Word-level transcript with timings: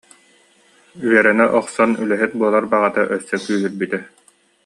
Үөрэнэ 1.05 1.45
охсон 1.59 1.91
үлэһит 2.01 2.31
буолар 2.39 2.65
баҕата 2.71 3.01
өссө 3.15 3.35
күүһүрбүтэ 3.43 3.99